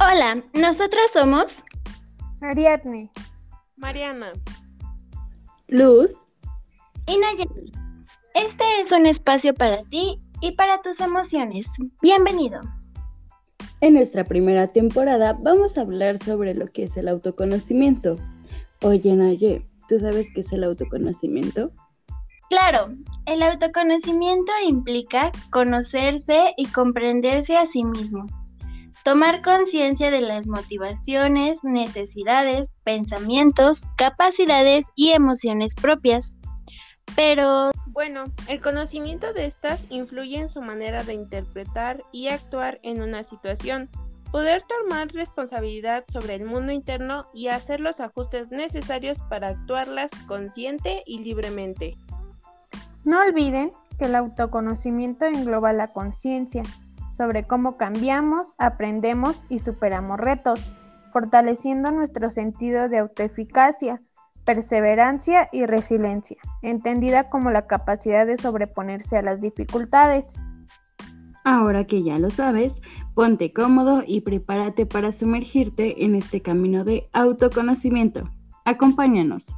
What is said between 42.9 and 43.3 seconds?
una